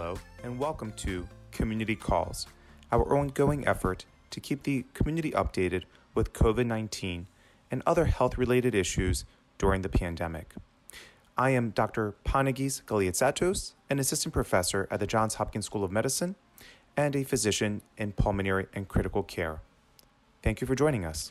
[0.00, 2.46] Hello, and welcome to Community Calls,
[2.90, 5.82] our ongoing effort to keep the community updated
[6.14, 7.26] with COVID 19
[7.70, 9.26] and other health related issues
[9.58, 10.54] during the pandemic.
[11.36, 12.14] I am Dr.
[12.24, 16.34] Panagis Galiatsatos, an assistant professor at the Johns Hopkins School of Medicine
[16.96, 19.60] and a physician in pulmonary and critical care.
[20.42, 21.30] Thank you for joining us.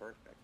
[0.00, 0.34] Perfect.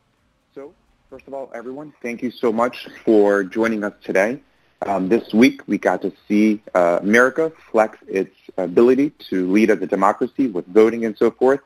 [0.54, 0.72] So,
[1.10, 4.40] first of all, everyone, thank you so much for joining us today.
[4.86, 9.80] Um, this week, we got to see uh, America flex its ability to lead as
[9.80, 11.60] a democracy with voting and so forth.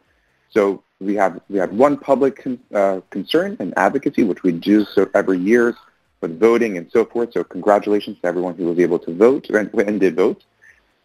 [0.50, 4.84] So we have we have one public con- uh, concern and advocacy, which we do
[4.84, 5.76] so every year
[6.20, 7.32] with voting and so forth.
[7.32, 10.44] So congratulations to everyone who was able to vote and, and did vote.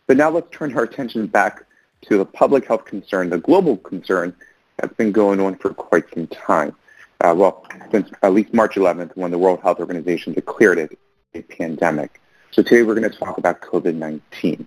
[0.05, 1.65] But now let's turn our attention back
[2.01, 4.35] to the public health concern, the global concern
[4.77, 6.75] that's been going on for quite some time.
[7.21, 10.99] Uh, well, since at least March 11th, when the World Health Organization declared it
[11.33, 12.21] a pandemic.
[12.51, 14.65] So today we're going to talk about COVID-19.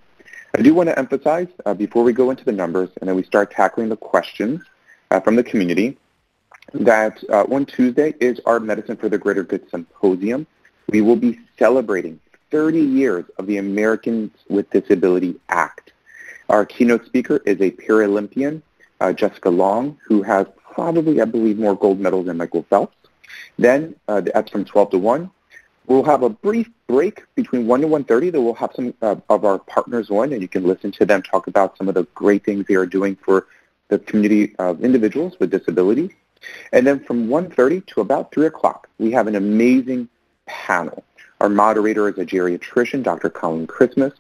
[0.57, 3.23] I do want to emphasize uh, before we go into the numbers and then we
[3.23, 4.63] start tackling the questions
[5.11, 5.97] uh, from the community
[6.73, 10.47] that uh, on Tuesday is our Medicine for the Greater Good Symposium.
[10.89, 12.19] We will be celebrating
[12.51, 15.93] 30 years of the Americans with Disability Act.
[16.49, 18.63] Our keynote speaker is a Paralympian,
[19.01, 22.97] uh, Jessica Long, who has probably, I believe, more gold medals than Michael Phelps.
[23.59, 25.31] Then uh, that's from 12 to 1.
[25.87, 29.45] We'll have a brief break between 1 and 1.30 that we'll have some uh, of
[29.45, 32.45] our partners on, and you can listen to them talk about some of the great
[32.45, 33.47] things they are doing for
[33.89, 36.11] the community of individuals with disabilities.
[36.73, 40.09] And then from 1.30 to about 3 o'clock, we have an amazing
[40.47, 41.05] panel.
[41.41, 43.31] Our moderator is a geriatrician, Dr.
[43.31, 44.13] Colleen Christmas.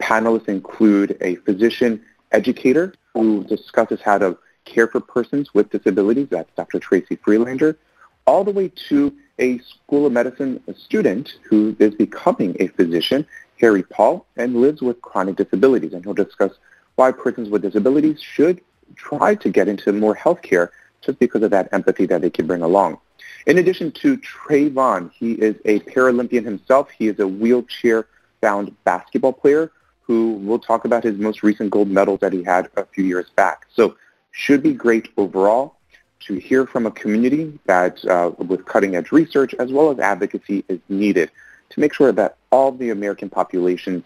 [0.00, 2.00] Panelists include a physician
[2.30, 6.28] educator who discusses how to care for persons with disabilities.
[6.30, 6.78] That's Dr.
[6.78, 7.76] Tracy Freelander.
[8.26, 13.26] All the way to a School of Medicine student who is becoming a physician,
[13.60, 15.92] Harry Paul, and lives with chronic disabilities.
[15.92, 16.52] And he'll discuss
[16.96, 18.60] why persons with disabilities should
[18.96, 22.46] try to get into more health care just because of that empathy that they can
[22.46, 22.98] bring along.
[23.46, 26.90] In addition to Trayvon, he is a Paralympian himself.
[26.90, 29.70] He is a wheelchair-bound basketball player
[30.02, 33.26] who will talk about his most recent gold medal that he had a few years
[33.36, 33.66] back.
[33.72, 33.96] So
[34.32, 35.77] should be great overall
[36.20, 40.80] to hear from a community that uh, with cutting-edge research as well as advocacy is
[40.88, 41.30] needed
[41.70, 44.02] to make sure that all the American populations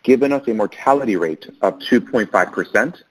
[0.08, 3.02] given us a mortality rate of 2.5%.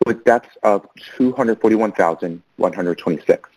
[0.05, 0.87] with deaths of
[1.17, 3.49] 241,126,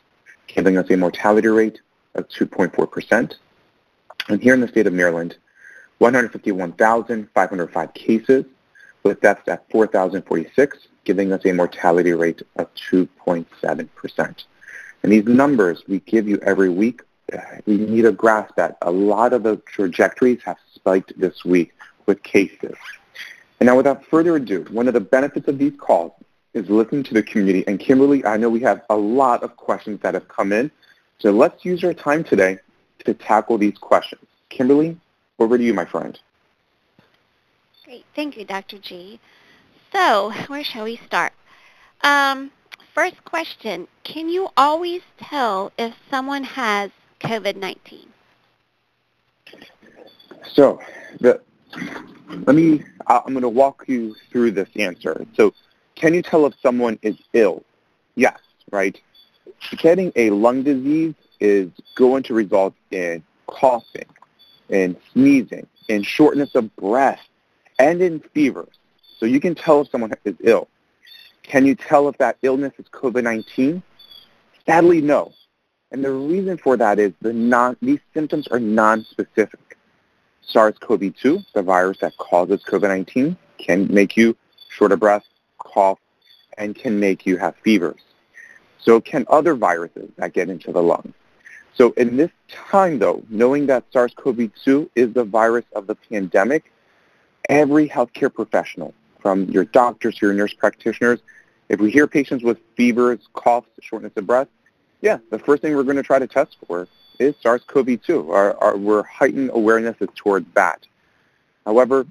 [0.47, 1.81] giving us a mortality rate
[2.15, 3.33] of 2.4%.
[4.29, 5.35] And here in the state of Maryland,
[5.97, 8.45] 151,505 cases
[9.03, 14.45] with deaths at 4,046, giving us a mortality rate of 2.7%.
[15.03, 17.01] And these numbers we give you every week,
[17.65, 21.73] we need to grasp that a lot of the trajectories have spiked this week
[22.05, 22.75] with cases.
[23.59, 26.13] And now without further ado, one of the benefits of these calls
[26.53, 27.63] is listening to the community.
[27.67, 30.71] And Kimberly, I know we have a lot of questions that have come in.
[31.19, 32.57] So let's use our time today
[33.05, 34.25] to tackle these questions.
[34.49, 34.97] Kimberly,
[35.37, 36.19] over to you, my friend.
[37.85, 38.05] Great.
[38.15, 38.77] Thank you, Dr.
[38.77, 39.19] G.
[39.91, 41.33] So where shall we start?
[42.01, 42.51] Um,
[42.99, 46.91] First question, can you always tell if someone has
[47.21, 48.07] COVID-19?
[50.45, 50.81] So,
[51.21, 51.39] the,
[52.29, 55.25] let me, I'm going to walk you through this answer.
[55.37, 55.53] So,
[55.95, 57.63] can you tell if someone is ill?
[58.15, 58.37] Yes,
[58.69, 58.99] right?
[59.77, 64.09] Getting a lung disease is going to result in coughing,
[64.69, 67.21] and sneezing, and shortness of breath,
[67.79, 68.67] and in fever.
[69.19, 70.67] So you can tell if someone is ill.
[71.49, 73.81] Can you tell if that illness is COVID-19?
[74.67, 75.33] Sadly, no.
[75.91, 79.77] And the reason for that is the non, these symptoms are non-specific.
[80.43, 84.37] SARS-CoV-2, the virus that causes COVID-19, can make you
[84.69, 85.25] short of breath,
[85.57, 85.97] cough,
[86.59, 87.99] and can make you have fevers.
[88.77, 91.13] So can other viruses that get into the lungs.
[91.73, 96.71] So in this time, though, knowing that SARS-CoV-2 is the virus of the pandemic,
[97.49, 101.19] every healthcare professional, from your doctors to your nurse practitioners,
[101.69, 104.47] if we hear patients with fevers, coughs, shortness of breath,
[105.01, 106.87] yeah, the first thing we're going to try to test for
[107.19, 108.29] is SARS-CoV-2.
[108.29, 110.85] Our, our, our heightened awareness is towards that.
[111.65, 112.05] However,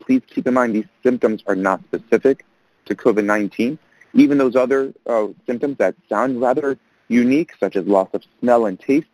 [0.00, 2.44] please keep in mind these symptoms are not specific
[2.86, 3.78] to COVID-19.
[4.14, 6.78] Even those other uh, symptoms that sound rather
[7.08, 9.06] unique, such as loss of smell and taste,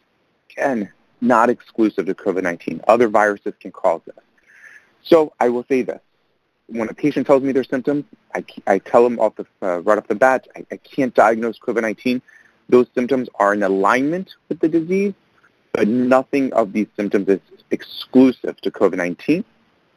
[0.49, 0.91] can
[1.21, 2.81] not exclusive to COVID-19.
[2.89, 4.17] Other viruses can cause this.
[5.03, 6.01] So I will say this.
[6.67, 9.99] When a patient tells me their symptoms, I, I tell them off the, uh, right
[9.99, 12.21] off the bat, I, I can't diagnose COVID-19.
[12.69, 15.15] Those symptoms are in alignment with the disease,
[15.73, 17.41] but nothing of these symptoms is
[17.71, 19.45] exclusive to COVID-19.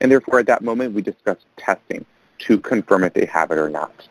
[0.01, 2.05] And therefore, at that moment, we discuss testing
[2.39, 4.07] to confirm if they have it or not.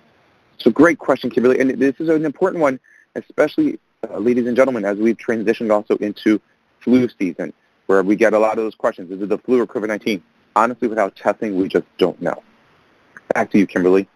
[0.58, 1.60] So great question, Kimberly.
[1.60, 2.80] And this is an important one,
[3.16, 3.78] especially,
[4.08, 6.40] uh, ladies and gentlemen, as we've transitioned also into
[6.80, 7.52] flu season,
[7.86, 9.10] where we get a lot of those questions.
[9.10, 10.22] Is it the flu or COVID-19?
[10.56, 12.42] Honestly, without testing, we just don't know.
[13.34, 14.08] Back to you, Kimberly.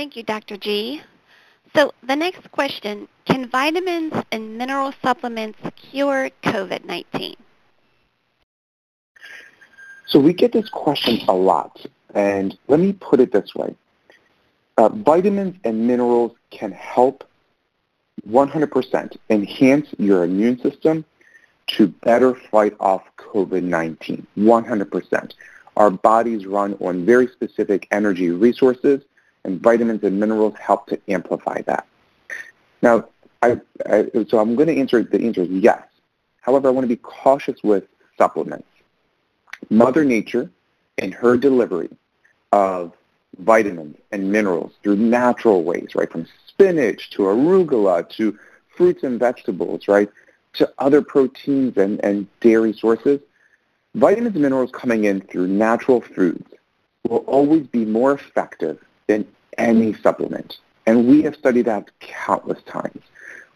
[0.00, 0.56] Thank you, Dr.
[0.56, 1.02] G.
[1.76, 7.34] So the next question, can vitamins and mineral supplements cure COVID-19?
[10.06, 13.76] So we get this question a lot, and let me put it this way.
[14.78, 17.22] Uh, vitamins and minerals can help
[18.26, 21.04] 100% enhance your immune system
[21.76, 25.34] to better fight off COVID-19, 100%.
[25.76, 29.02] Our bodies run on very specific energy resources,
[29.44, 31.86] and vitamins and minerals help to amplify that.
[32.82, 33.08] Now,
[33.42, 35.82] I, I, so I'm going to answer the answer is yes.
[36.40, 37.84] However, I want to be cautious with
[38.18, 38.66] supplements.
[39.68, 40.50] Mother Nature,
[40.98, 41.90] in her delivery
[42.52, 42.92] of
[43.38, 48.38] vitamins and minerals through natural ways, right, from spinach to arugula to
[48.76, 50.10] fruits and vegetables, right,
[50.54, 53.20] to other proteins and, and dairy sources,
[53.94, 56.50] vitamins and minerals coming in through natural foods
[57.08, 58.78] will always be more effective
[59.10, 59.26] than
[59.58, 60.58] any supplement.
[60.86, 63.02] And we have studied that countless times.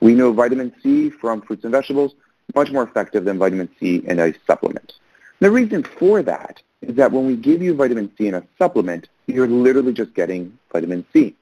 [0.01, 2.15] We know vitamin C from fruits and vegetables,
[2.55, 4.95] much more effective than vitamin C in a supplement.
[5.41, 9.09] The reason for that is that when we give you vitamin C in a supplement,
[9.27, 11.35] you're literally just getting vitamin C.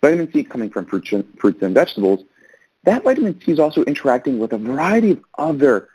[0.00, 2.24] Vitamin C coming from fruits and, fruits and vegetables,
[2.84, 5.88] that vitamin C is also interacting with a variety of other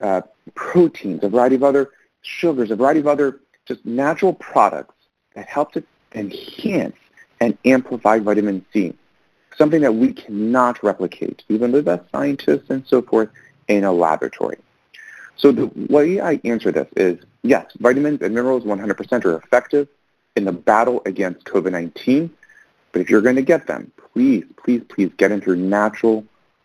[0.00, 0.22] uh,
[0.54, 1.90] proteins, a variety of other
[2.22, 4.94] sugars, a variety of other just natural products
[5.34, 6.96] that help to enhance
[7.40, 8.94] and amplify vitamin C,
[9.56, 13.30] something that we cannot replicate, even the best scientists and so forth,
[13.68, 14.58] in a laboratory.
[15.36, 19.88] So the way I answer this is, yes, vitamins and minerals 100% are effective
[20.36, 22.30] in the battle against COVID-19,
[22.92, 26.24] but if you're going to get them, please, please, please get them through natural,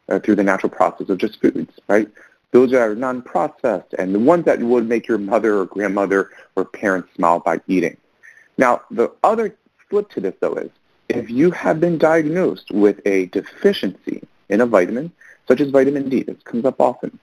[0.10, 2.10] uh, through the natural process of just foods, right?
[2.52, 6.66] Those that are non-processed and the ones that would make your mother or grandmother or
[6.66, 7.98] parents smile by eating.
[8.58, 9.56] Now, the other
[9.90, 10.72] flip to this, though, is
[11.10, 15.12] if you have been diagnosed with a deficiency in a vitamin,
[15.48, 17.20] such as vitamin D, this comes up often,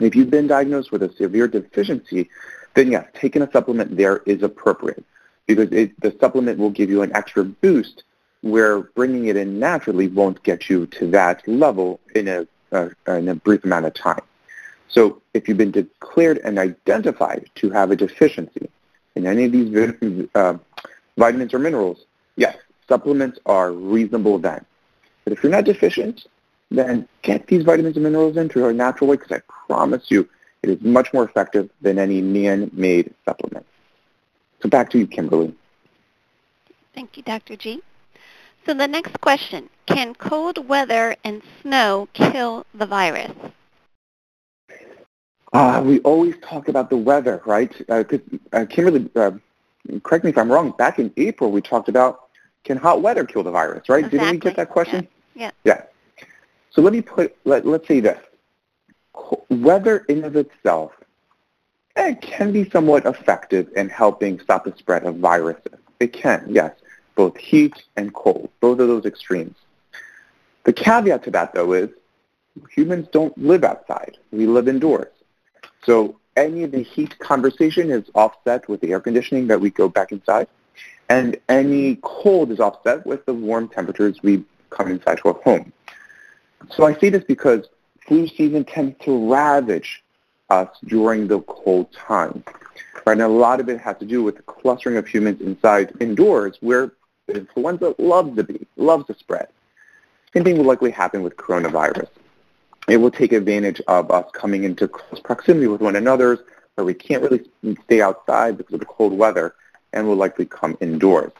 [0.00, 2.28] if you've been diagnosed with a severe deficiency,
[2.74, 5.04] then yes, taking a supplement there is appropriate
[5.46, 8.04] because it, the supplement will give you an extra boost
[8.40, 13.28] where bringing it in naturally won't get you to that level in a, uh, in
[13.28, 14.22] a brief amount of time.
[14.88, 18.68] So if you've been declared and identified to have a deficiency
[19.14, 20.58] in any of these uh,
[21.16, 22.04] vitamins or minerals,
[22.36, 22.56] yes,
[22.88, 24.64] supplements are reasonable then.
[25.24, 26.26] But if you're not deficient,
[26.70, 30.28] then get these vitamins and minerals into a natural way because I promise you
[30.62, 33.66] it is much more effective than any man-made supplement.
[34.60, 35.54] So back to you, Kimberly.
[36.94, 37.56] Thank you, Dr.
[37.56, 37.82] G.
[38.64, 43.32] So the next question, can cold weather and snow kill the virus?
[45.52, 47.74] Uh, we always talk about the weather, right?
[47.88, 48.04] Uh,
[48.52, 49.32] uh, Kimberly, uh,
[50.02, 52.28] correct me if I'm wrong, back in April we talked about
[52.64, 54.04] can hot weather kill the virus, right?
[54.04, 54.18] Exactly.
[54.18, 55.08] Didn't we get that question?
[55.34, 55.50] Yeah.
[55.64, 55.82] Yeah.
[56.70, 58.18] So let me put, let, let's say this.
[59.50, 60.92] Weather in of itself
[61.96, 65.78] it can be somewhat effective in helping stop the spread of viruses.
[66.00, 66.74] It can, yes.
[67.14, 69.56] both heat and cold, both of those extremes.
[70.64, 71.90] The caveat to that, though, is
[72.70, 74.16] humans don't live outside.
[74.30, 75.12] We live indoors.
[75.84, 79.88] So any of the heat conversation is offset with the air conditioning that we go
[79.88, 80.48] back inside.
[81.08, 85.72] And any cold is offset with the warm temperatures we come inside to our home.
[86.70, 87.68] So I say this because
[88.06, 90.02] flu season tends to ravage
[90.48, 92.44] us during the cold time.
[93.04, 93.12] Right?
[93.12, 96.56] And a lot of it has to do with the clustering of humans inside indoors
[96.60, 96.92] where
[97.28, 99.48] influenza loves to be, loves to spread.
[100.32, 102.08] Same thing will likely happen with coronavirus.
[102.88, 106.94] It will take advantage of us coming into close proximity with one another where we
[106.94, 107.44] can't really
[107.84, 109.54] stay outside because of the cold weather
[109.92, 111.32] and will likely come indoors.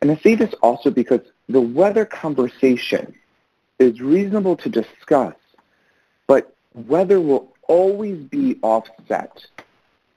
[0.00, 3.14] And I say this also because the weather conversation
[3.78, 5.34] is reasonable to discuss,
[6.26, 9.44] but weather will always be offset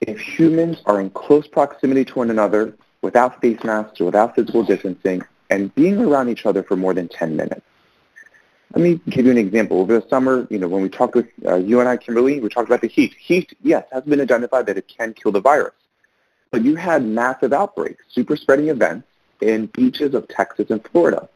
[0.02, 4.64] if humans are in close proximity to one another without face masks or without physical
[4.64, 7.62] distancing and being around each other for more than 10 minutes.
[8.76, 9.80] Let me give you an example.
[9.80, 12.50] Over the summer, you know, when we talked with uh, you and I, Kimberly, we
[12.50, 13.16] talked about the heat.
[13.18, 15.74] Heat, yes, has been identified that it can kill the virus.
[16.52, 19.08] But you had massive outbreaks, super spreading events
[19.40, 21.30] in beaches of Texas and Florida.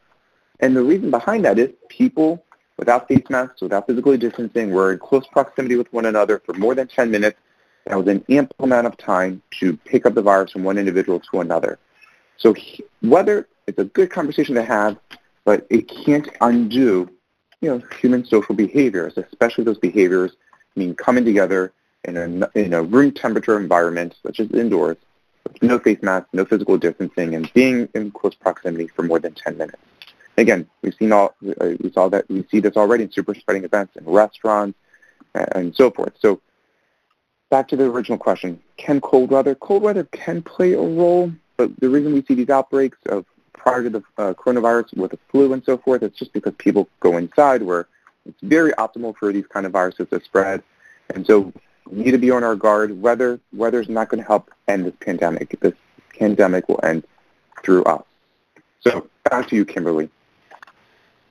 [0.59, 2.43] And the reason behind that is people
[2.75, 6.75] without face masks, without physically distancing, were in close proximity with one another for more
[6.75, 7.37] than 10 minutes.
[7.85, 11.21] That was an ample amount of time to pick up the virus from one individual
[11.31, 11.79] to another.
[12.35, 12.53] So
[13.01, 14.97] whether it's a good conversation to have,
[15.45, 17.09] but it can't undo
[17.61, 20.33] you know, human social behaviors, especially those behaviors
[20.75, 21.73] mean coming together
[22.05, 24.97] in a, in a room temperature environment, such as indoors,
[25.43, 29.33] with no face mask, no physical distancing, and being in close proximity for more than
[29.33, 29.81] 10 minutes.
[30.37, 33.65] Again, we've seen all, uh, we saw that, we see this already in super spreading
[33.65, 34.77] events in restaurants
[35.35, 36.13] and so forth.
[36.19, 36.39] So
[37.49, 39.55] back to the original question, can cold weather?
[39.55, 43.25] Cold weather can play a role, but the reason we see these outbreaks of
[43.59, 46.01] prior to the uh, coronavirus with the flu and so forth.
[46.01, 47.87] It's just because people go inside where
[48.25, 50.63] it's very optimal for these kind of viruses to spread.
[51.13, 51.53] And so
[51.87, 53.01] we need to be on our guard.
[53.01, 55.59] Weather, weather's not going to help end this pandemic.
[55.59, 55.73] This
[56.17, 57.03] pandemic will end
[57.63, 58.03] through us.
[58.81, 60.09] So back to you, Kimberly.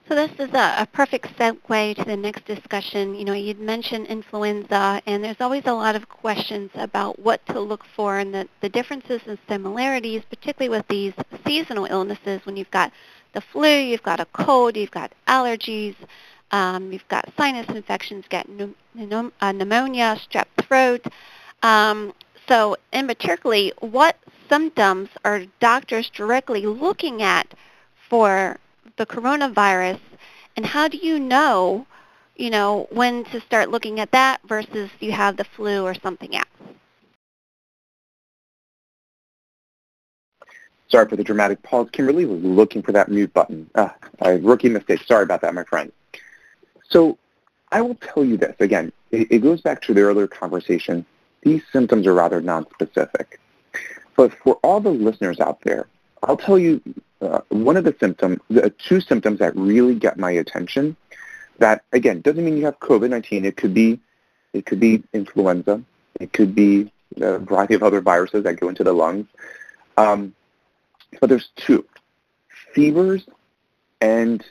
[0.08, 3.14] So this is a, a, perfect segue to the next discussion.
[3.14, 7.60] You know, you'd mentioned influenza, and there's always a lot of questions about what to
[7.60, 11.12] look for and the, the differences and similarities, particularly with these
[11.46, 12.90] seasonal illnesses when you've got
[13.34, 15.94] the flu, you've got a cold, you've got allergies,
[16.52, 21.04] um, you've got sinus infections, got uh, pneumonia, strep throat.
[21.62, 22.14] Um,
[22.46, 24.16] so, in particularly, what
[24.48, 27.52] symptoms are doctors directly looking at
[28.08, 28.58] for
[28.99, 30.00] the coronavirus
[30.57, 31.87] and how do you know,
[32.37, 36.35] you know, when to start looking at that versus you have the flu or something
[36.37, 36.47] else?
[40.88, 41.88] Sorry for the dramatic pause.
[41.93, 43.71] Kimberly was looking for that mute button.
[43.75, 45.02] Ah, a rookie mistake.
[45.07, 45.93] Sorry about that, my friend.
[46.88, 47.19] So
[47.71, 48.57] I will tell you this.
[48.59, 51.05] Again, it, it goes back to the earlier conversation.
[51.43, 53.37] These symptoms are rather nonspecific.
[54.17, 55.87] But for all the listeners out there,
[56.23, 56.83] I'll tell you
[57.20, 60.96] uh, one of the symptoms, the two symptoms that really get my attention,
[61.58, 63.44] that again doesn't mean you have COVID-19.
[63.44, 63.98] It could be,
[64.52, 65.82] it could be influenza.
[66.20, 69.26] It could be a variety of other viruses that go into the lungs.
[69.96, 70.34] Um,
[71.20, 71.84] but there's two,
[72.72, 73.26] fevers
[74.00, 74.44] and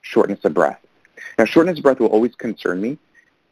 [0.00, 0.80] shortness of breath.
[1.38, 2.98] Now, shortness of breath will always concern me.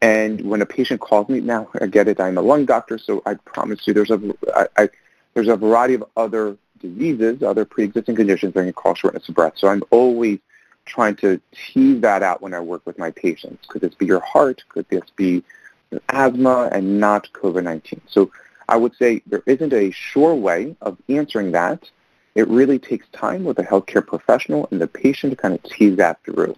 [0.00, 3.22] And when a patient calls me, now I get it, I'm a lung doctor, so
[3.24, 4.88] I promise you there's a, I, I,
[5.34, 9.54] there's a variety of other diseases, other pre-existing conditions that can cause shortness of breath.
[9.56, 10.38] So I'm always
[10.84, 13.64] trying to tease that out when I work with my patients.
[13.68, 14.62] Could this be your heart?
[14.68, 15.42] Could this be
[16.08, 18.00] asthma and not COVID-19?
[18.08, 18.30] So
[18.68, 21.88] I would say there isn't a sure way of answering that.
[22.34, 25.96] It really takes time with a healthcare professional and the patient to kind of tease
[25.98, 26.56] that through.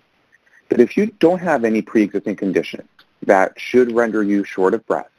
[0.68, 2.88] But if you don't have any pre-existing condition
[3.22, 5.10] that should render you short of breath,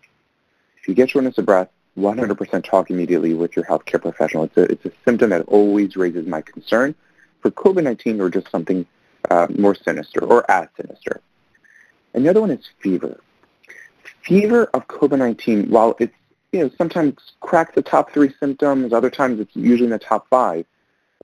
[0.77, 4.45] if you get shortness of breath, 100% talk immediately with your healthcare professional.
[4.45, 6.93] It's a, it's a symptom that always raises my concern
[7.41, 8.85] for COVID-19 or just something
[9.29, 11.21] uh, more sinister or as sinister.
[12.13, 13.19] And the other one is fever.
[14.23, 16.13] Fever of COVID-19, while it's
[16.51, 20.27] you know sometimes cracks the top three symptoms, other times it's usually in the top
[20.29, 20.65] five.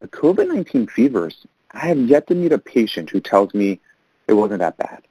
[0.02, 3.80] The COVID-19 fevers, I have yet to meet a patient who tells me
[4.28, 5.04] it wasn't that bad.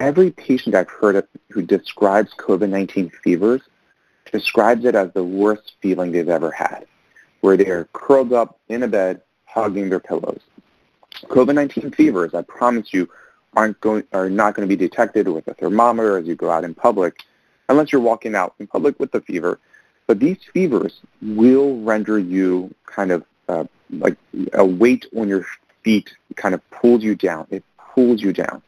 [0.00, 3.62] Every patient I've heard of who describes COVID-19 fevers
[4.32, 6.86] describes it as the worst feeling they've ever had,
[7.40, 10.40] where they're curled up in a bed hugging their pillows.
[11.24, 13.08] COVID-19 fevers, I promise you,
[13.54, 16.64] aren't going, are not going to be detected with a thermometer as you go out
[16.64, 17.20] in public,
[17.68, 19.60] unless you're walking out in public with the fever.
[20.06, 24.16] But these fevers will render you kind of uh, like
[24.54, 25.44] a weight on your
[25.82, 27.46] feet kind of pulls you down.
[27.50, 28.62] It pulls you down.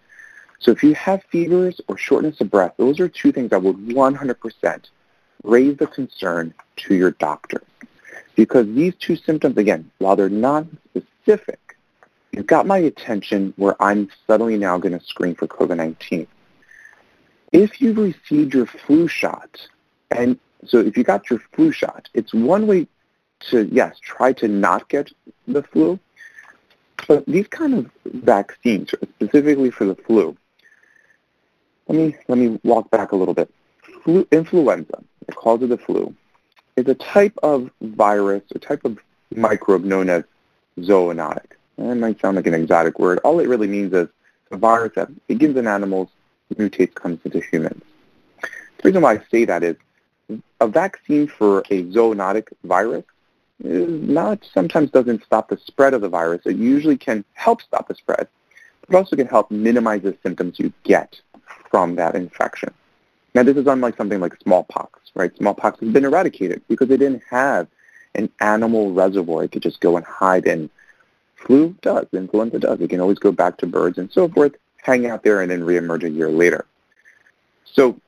[0.58, 3.76] So if you have fevers or shortness of breath, those are two things I would
[3.76, 4.88] 100%
[5.44, 7.62] raise the concern to your doctor.
[8.34, 11.76] Because these two symptoms, again, while they're non-specific,
[12.32, 16.26] you've got my attention where I'm suddenly now going to screen for COVID-19.
[17.52, 19.68] If you've received your flu shot,
[20.10, 22.88] and so if you got your flu shot, it's one way
[23.50, 25.12] to, yes, try to not get
[25.46, 26.00] the flu,
[27.06, 30.36] but these kind of vaccines, specifically for the flu,
[31.88, 33.52] let me let me walk back a little bit.
[34.02, 35.02] Flu, influenza,
[35.32, 36.14] cause of the flu,
[36.76, 38.98] is a type of virus, a type of
[39.34, 40.24] microbe known as
[40.80, 41.52] zoonotic.
[41.78, 43.18] That might sound like an exotic word.
[43.24, 44.08] All it really means is
[44.50, 46.08] a virus that begins in animals,
[46.54, 47.82] mutates, comes into humans.
[48.40, 49.76] The reason why I say that is
[50.60, 53.04] a vaccine for a zoonotic virus
[53.60, 56.42] not sometimes doesn't stop the spread of the virus.
[56.44, 58.28] It usually can help stop the spread,
[58.86, 61.20] but also can help minimize the symptoms you get
[61.70, 62.72] from that infection.
[63.34, 65.36] Now, this is unlike something like smallpox, right?
[65.36, 67.66] Smallpox has been eradicated because they didn't have
[68.14, 70.70] an animal reservoir to just go and hide in.
[71.34, 72.80] Flu does, influenza does.
[72.80, 75.62] It can always go back to birds and so forth, hang out there, and then
[75.62, 76.64] reemerge a year later.
[77.64, 78.00] So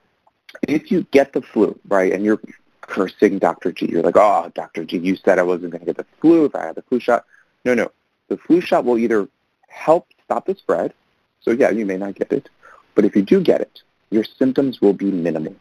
[0.62, 2.40] if you get the flu, right, and you're
[2.82, 3.72] cursing Dr.
[3.72, 4.84] G, you're like, oh, Dr.
[4.84, 7.00] G, you said I wasn't going to get the flu if I had the flu
[7.00, 7.24] shot.
[7.64, 7.90] No, no.
[8.28, 9.28] The flu shot will either
[9.68, 10.94] help stop the spread,
[11.40, 12.48] so yeah, you may not get it,
[12.94, 15.54] but if you do get it, your symptoms will be minimal.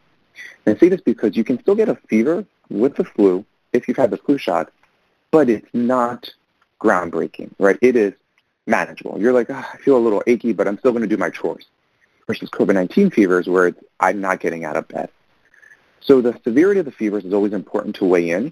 [0.66, 3.88] And I say this because you can still get a fever with the flu if
[3.88, 4.72] you've had the flu shot,
[5.32, 6.30] but it's not
[6.82, 7.78] groundbreaking, right?
[7.82, 8.14] It is
[8.68, 9.20] manageable.
[9.20, 11.30] You're like, oh, I feel a little achy, but I'm still going to do my
[11.30, 11.66] chores.
[12.28, 15.10] Versus COVID-19 fevers where I'm not getting out of bed.
[16.02, 18.52] So the severity of the fevers is always important to weigh in.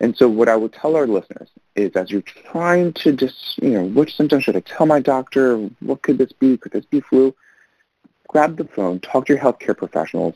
[0.00, 3.70] And so what I would tell our listeners is as you're trying to just, you
[3.70, 5.56] know, which symptoms should I tell my doctor?
[5.80, 6.58] What could this be?
[6.58, 7.34] Could this be flu?
[8.28, 10.34] Grab the phone, talk to your healthcare professionals.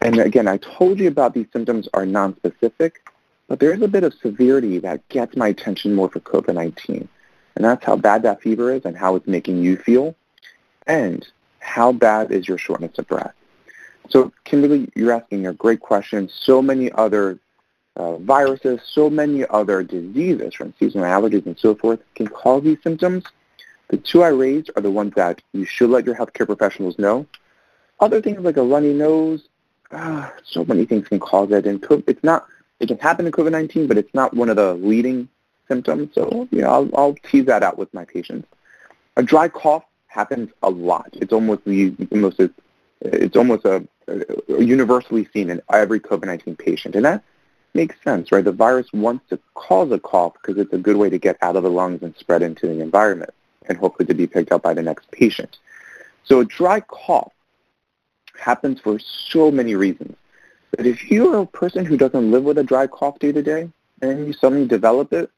[0.00, 2.92] And again, I told you about these symptoms are nonspecific,
[3.48, 7.08] but there is a bit of severity that gets my attention more for COVID-19.
[7.56, 10.14] And that's how bad that fever is and how it's making you feel.
[10.86, 11.26] And
[11.60, 13.32] how bad is your shortness of breath?
[14.10, 16.28] So Kimberly, you're asking a great question.
[16.28, 17.38] So many other
[17.96, 22.82] uh, viruses, so many other diseases from seasonal allergies and so forth can cause these
[22.82, 23.24] symptoms.
[23.88, 27.26] The two I raised are the ones that you should let your healthcare professionals know.
[28.00, 29.48] Other things like a runny nose,
[29.92, 31.66] ah, so many things can cause it.
[31.66, 32.46] And it's not,
[32.80, 35.28] it can happen in COVID-19, but it's not one of the leading
[35.68, 36.14] symptoms.
[36.14, 38.48] So, you know, I'll, I'll tease that out with my patients.
[39.16, 41.08] A dry cough happens a lot.
[41.12, 42.50] It's almost the almost a,
[43.00, 47.22] it's almost a, a universally seen in every COVID-19 patient, and that
[47.74, 48.44] makes sense, right?
[48.44, 51.56] The virus wants to cause a cough because it's a good way to get out
[51.56, 53.34] of the lungs and spread into the environment
[53.68, 55.58] and hopefully to be picked up by the next patient.
[56.24, 57.32] So a dry cough
[58.38, 60.16] happens for so many reasons.
[60.76, 63.70] But if you're a person who doesn't live with a dry cough day to day
[64.02, 65.30] and you suddenly develop it,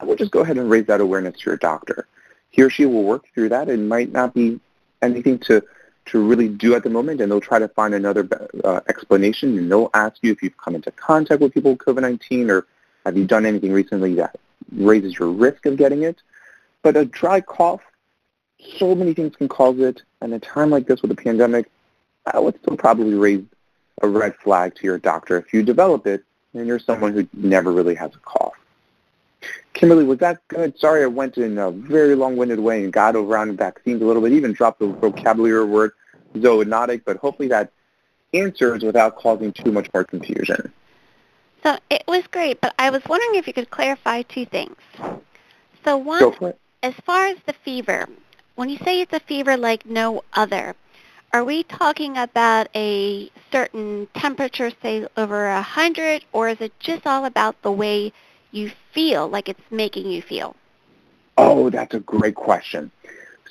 [0.00, 2.06] I would just go ahead and raise that awareness to your doctor.
[2.50, 3.68] He or she will work through that.
[3.68, 4.60] It might not be
[5.02, 5.62] anything to,
[6.06, 8.28] to really do at the moment, and they'll try to find another
[8.62, 12.50] uh, explanation, and they'll ask you if you've come into contact with people with COVID-19
[12.50, 12.66] or
[13.04, 14.38] have you done anything recently that
[14.72, 16.20] raises your risk of getting it.
[16.86, 17.80] But a dry cough,
[18.78, 20.04] so many things can cause it.
[20.20, 21.68] And a time like this with a pandemic,
[22.32, 23.42] I would still probably raise
[24.02, 26.22] a red flag to your doctor if you develop it
[26.54, 28.54] and you're someone who never really has a cough.
[29.72, 30.78] Kimberly, was that good?
[30.78, 34.30] Sorry I went in a very long-winded way and got around vaccines a little bit,
[34.30, 35.90] even dropped the vocabulary word
[36.36, 37.72] zoonotic, but hopefully that
[38.32, 40.72] answers without causing too much more confusion.
[41.64, 44.76] So it was great, but I was wondering if you could clarify two things.
[45.84, 46.20] So one,
[46.82, 48.08] as far as the fever,
[48.54, 50.74] when you say it's a fever like no other,
[51.32, 57.06] are we talking about a certain temperature, say over a 100, or is it just
[57.06, 58.12] all about the way
[58.52, 60.56] you feel, like it's making you feel?
[61.36, 62.90] Oh, that's a great question.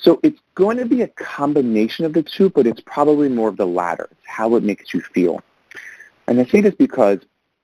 [0.00, 3.56] So it's going to be a combination of the two, but it's probably more of
[3.56, 4.08] the latter.
[4.10, 5.42] It's how it makes you feel.
[6.26, 7.20] And I say this because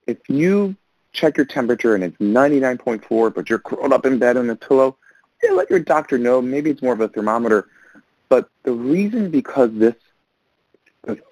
[0.07, 0.77] if you
[1.13, 4.97] check your temperature and it's 99.4, but you're curled up in bed on a pillow,
[5.43, 6.41] yeah, let your doctor know.
[6.41, 7.69] Maybe it's more of a thermometer.
[8.29, 9.95] But the reason because this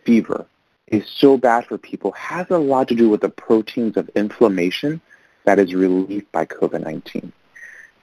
[0.04, 0.46] fever
[0.88, 5.00] is so bad for people has a lot to do with the proteins of inflammation
[5.44, 7.32] that is released by COVID-19.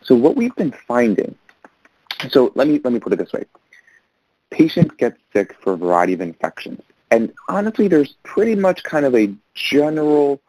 [0.02, 1.36] So what we've been finding,
[2.30, 3.46] so let me, let me put it this way.
[4.50, 6.82] Patients get sick for a variety of infections.
[7.12, 10.42] And honestly, there's pretty much kind of a general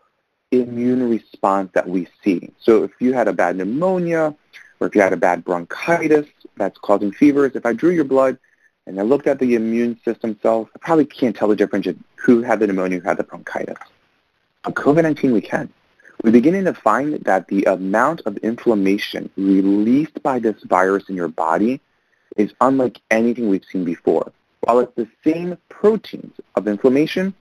[0.51, 2.53] immune response that we see.
[2.61, 4.35] So if you had a bad pneumonia
[4.81, 8.39] or if you had a bad bronchitis that's causing fevers, if I drew your blood
[8.87, 12.03] and I looked at the immune system cells, I probably can't tell the difference in
[12.17, 13.79] who had the pneumonia, who had the bronchitis.
[14.65, 15.73] On COVID-19, we can.
[16.23, 21.29] We're beginning to find that the amount of inflammation released by this virus in your
[21.29, 21.81] body
[22.37, 24.33] is unlike anything we've seen before.
[24.61, 27.35] While it's the same proteins of inflammation,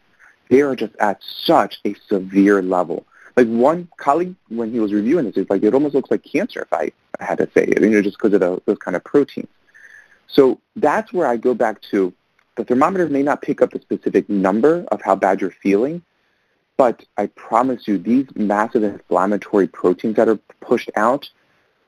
[0.50, 3.06] they are just at such a severe level.
[3.38, 6.62] Like one colleague, when he was reviewing this, he's like, it almost looks like cancer
[6.62, 8.98] if I, I had to say it, you know, just because of the, those kind
[8.98, 9.48] of proteins.
[10.28, 12.12] So that's where I go back to
[12.56, 16.02] the thermometer may not pick up the specific number of how bad you're feeling,
[16.76, 21.30] but I promise you these massive inflammatory proteins that are pushed out,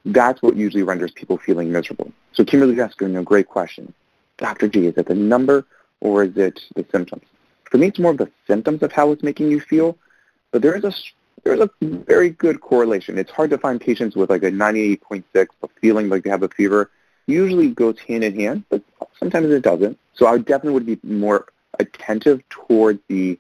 [0.05, 2.12] that's what usually renders people feeling miserable.
[2.33, 3.93] So Kimberly's asking a great question.
[4.38, 4.67] Dr.
[4.67, 5.65] G, is it the number
[5.99, 7.23] or is it the symptoms?
[7.65, 9.97] For me, it's more of the symptoms of how it's making you feel,
[10.51, 10.93] but there is a
[11.43, 13.17] there's a very good correlation.
[13.17, 16.49] It's hard to find patients with like a 98.6 but feeling like they have a
[16.49, 16.91] fever.
[17.28, 18.82] Usually goes hand in hand, but
[19.19, 19.97] sometimes it doesn't.
[20.13, 21.47] So I definitely would be more
[21.80, 23.39] attentive towards the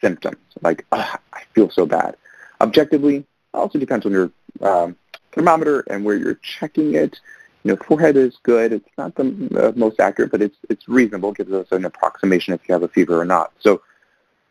[0.00, 1.18] symptoms, like I
[1.54, 2.16] feel so bad.
[2.60, 4.30] Objectively, also depends on your
[4.60, 4.96] um,
[5.32, 7.18] thermometer and where you're checking it.
[7.64, 8.72] You know, forehead is good.
[8.72, 11.30] It's not the uh, most accurate, but it's it's reasonable.
[11.30, 13.52] It gives us an approximation if you have a fever or not.
[13.60, 13.82] So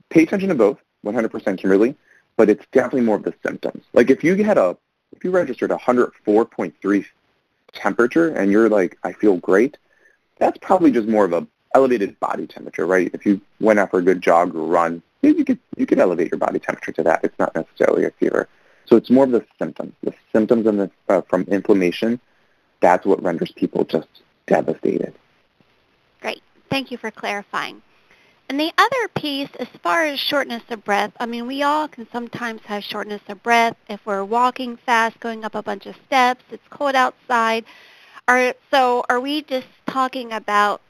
[0.10, 1.96] pay attention to both, 100% Kimberly,
[2.38, 3.84] but it's definitely more of the symptoms.
[3.93, 4.78] Like if you had a,
[5.12, 7.06] if you registered 104.3
[7.73, 9.78] temperature and you're like, I feel great,
[10.38, 11.45] that's probably just more of a
[11.76, 13.12] elevated body temperature, right?
[13.13, 16.32] If you went out for a good jog or run, you could you could elevate
[16.32, 17.21] your body temperature to that.
[17.23, 18.47] It's not necessarily a fever.
[18.86, 19.93] So it's more of the symptoms.
[20.02, 22.21] The symptoms the, uh, from inflammation
[22.80, 24.08] that's what renders people just
[24.45, 25.13] devastated.
[26.21, 26.41] Great.
[26.69, 27.82] Thank you for clarifying.
[28.50, 32.08] And the other piece, as far as shortness of breath, I mean, we all can
[32.12, 36.44] sometimes have shortness of breath if we're walking fast, going up a bunch of steps,
[36.52, 37.66] it's cold outside.
[38.30, 40.82] Are, so are we just talking about,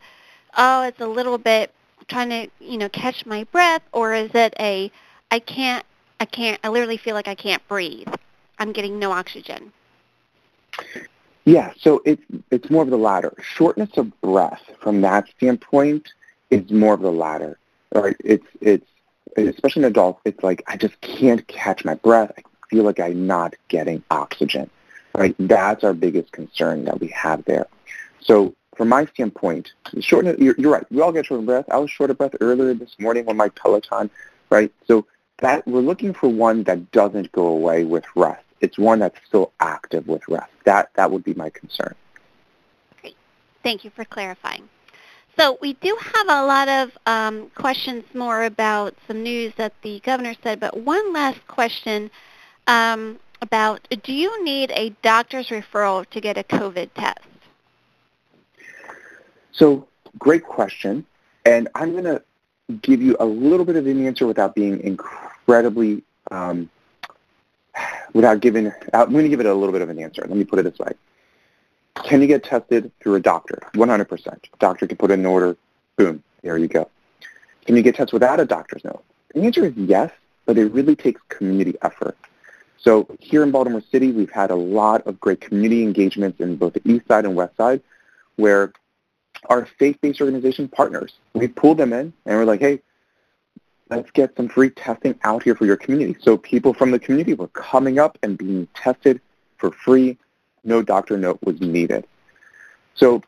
[0.56, 1.74] oh, it's a little bit
[2.08, 4.92] trying to, you know, catch my breath, or is it a,
[5.32, 5.86] I can't,
[6.20, 8.08] I can't, I literally feel like I can't breathe.
[8.60, 9.72] I'm getting no oxygen.
[11.46, 13.34] Yeah, so it's it's more of the latter.
[13.42, 16.12] Shortness of breath from that standpoint
[16.50, 17.58] is more of the latter.
[17.94, 18.16] Right?
[18.24, 18.86] It's it's
[19.36, 22.32] especially in adults, it's like I just can't catch my breath.
[22.38, 24.70] I feel like I'm not getting oxygen.
[25.16, 25.36] Right?
[25.40, 27.66] That's our biggest concern that we have there.
[28.20, 30.86] So from my standpoint, shortness you're, you're right.
[30.92, 31.66] We all get short of breath.
[31.72, 34.12] I was short of breath earlier this morning on my Peloton,
[34.50, 34.72] right?
[34.86, 35.08] So
[35.40, 39.52] that we're looking for one that doesn't go away with rest it's one that's still
[39.60, 40.52] active with rest.
[40.66, 41.94] That that would be my concern.
[43.02, 43.16] Great.
[43.64, 44.70] Thank you for clarifying.
[45.38, 50.00] So we do have a lot of um, questions more about some news that the
[50.00, 52.10] governor said, but one last question
[52.66, 57.20] um, about do you need a doctor's referral to get a COVID test?
[59.52, 61.06] So great question.
[61.46, 62.22] And I'm going to
[62.82, 66.70] give you a little bit of an answer without being incredibly um,
[68.14, 70.24] without giving, I'm going to give it a little bit of an answer.
[70.28, 70.94] Let me put it this way.
[72.04, 73.60] Can you get tested through a doctor?
[73.74, 74.40] 100%.
[74.60, 75.58] Doctor can put in an order.
[75.96, 76.24] Boom.
[76.42, 76.90] There you go.
[77.66, 79.04] Can you get tested without a doctor's note?
[79.34, 80.12] The answer is yes,
[80.46, 82.18] but it really takes community effort.
[82.78, 86.74] So here in Baltimore City, we've had a lot of great community engagements in both
[86.74, 87.82] the east side and west side
[88.38, 88.72] where
[89.50, 92.80] our faith-based organization partners, we pulled them in and we're like, hey,
[93.90, 96.16] let's get some free testing out here for your community.
[96.22, 99.22] So people from the community were coming up and being tested
[99.58, 100.18] for free.
[100.68, 102.06] No doctor note was needed.
[102.94, 103.24] So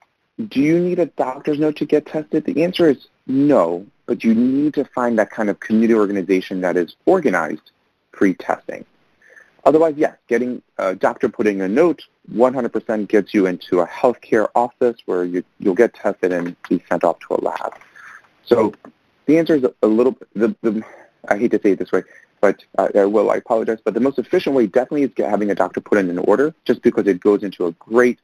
[0.50, 2.46] do you need a doctor's note to get tested?
[2.46, 6.78] The answer is no, but you need to find that kind of community organization that
[6.78, 7.72] is organized
[8.12, 8.86] pre-testing.
[9.66, 14.98] Otherwise, yes, getting a doctor putting a note 100% gets you into a healthcare office
[15.06, 17.74] where you, you'll get tested and be sent off to a lab.
[18.44, 18.74] So
[19.26, 20.84] the answer is a little, the, the,
[21.28, 22.04] I hate to say it this way,
[22.42, 25.82] but uh, I I apologize, but the most efficient way definitely is having a doctor
[25.82, 28.20] put in an order just because it goes into a great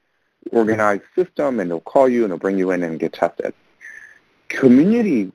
[0.51, 3.53] organized system and they'll call you and they'll bring you in and get tested.
[4.47, 5.31] Community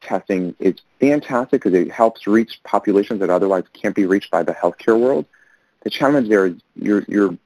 [0.00, 4.52] testing is fantastic because it helps reach populations that otherwise can't be reached by the
[4.52, 5.26] healthcare world.
[5.82, 7.36] The challenge there is you're, you're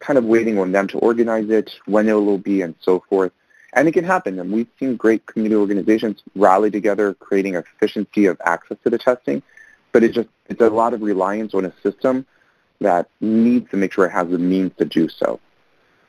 [0.00, 3.32] kind of waiting on them to organize it, when it will be, and so forth.
[3.74, 4.38] And it can happen.
[4.38, 9.42] And we've seen great community organizations rally together, creating efficiency of access to the testing.
[9.92, 12.26] But it just it's a lot of reliance on a system
[12.80, 15.38] that needs to make sure it has the means to do so.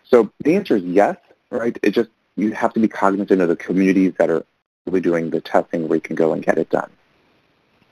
[0.03, 1.17] So the answer is yes,
[1.49, 1.77] right?
[1.83, 4.45] It just you have to be cognizant of the communities that are
[4.85, 6.89] really doing the testing where you can go and get it done.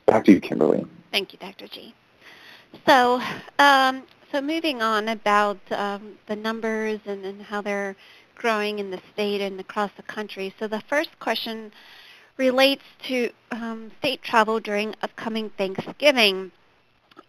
[0.06, 0.86] Back to you, Kimberly.
[1.12, 1.68] Thank you, Dr.
[1.68, 1.94] G.
[2.88, 3.22] So,
[3.60, 7.96] um, so moving on about um, the numbers and, and how they're
[8.36, 10.54] growing in the state and across the country.
[10.58, 11.72] So the first question
[12.42, 16.52] relates to um, state travel during upcoming Thanksgiving.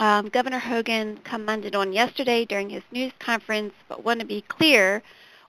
[0.01, 5.03] Um, Governor Hogan commented on yesterday during his news conference, but want to be clear,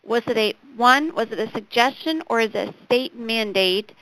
[0.04, 3.94] was it a one, was it a suggestion or is it a state mandate?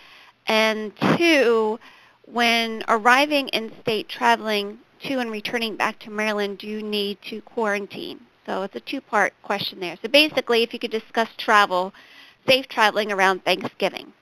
[0.47, 1.80] And two,
[2.26, 7.39] when arriving in state traveling to and returning back to Maryland, do you need to
[7.41, 8.19] quarantine?
[8.47, 9.97] So it's a two-part question there.
[10.02, 11.93] So basically, if you could discuss travel,
[12.47, 14.13] safe traveling around Thanksgiving.